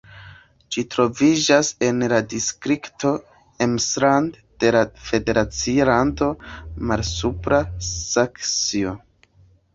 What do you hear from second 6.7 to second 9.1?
Malsupra Saksio.